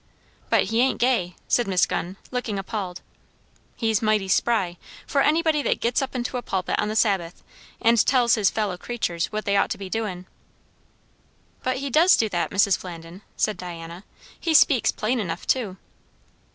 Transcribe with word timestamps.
"But 0.49 0.63
he 0.63 0.81
ain't 0.81 0.99
gay," 0.99 1.35
said 1.47 1.67
Miss 1.67 1.85
Gunn, 1.85 2.17
looking 2.31 2.57
appalled. 2.57 3.01
"He's 3.75 4.01
mighty 4.01 4.27
spry, 4.27 4.77
for 5.05 5.21
anybody 5.21 5.61
that 5.61 5.79
gets 5.79 6.01
up 6.01 6.15
into 6.15 6.37
a 6.37 6.41
pulpit 6.41 6.79
on 6.79 6.87
the 6.87 6.95
Sabbath 6.95 7.43
and 7.79 8.03
tells 8.03 8.33
his 8.33 8.49
fellow 8.49 8.79
creaturs 8.79 9.27
what 9.27 9.45
they 9.45 9.55
ought 9.55 9.69
to 9.69 9.77
be 9.77 9.91
doin'." 9.91 10.25
"But 11.61 11.77
he 11.77 11.91
does 11.91 12.17
do 12.17 12.29
that, 12.29 12.49
Mrs. 12.49 12.79
Flandin," 12.79 13.21
said 13.37 13.57
Diana. 13.57 14.03
"He 14.39 14.55
speaks 14.55 14.91
plain 14.91 15.19
enough, 15.19 15.45
too." 15.45 15.77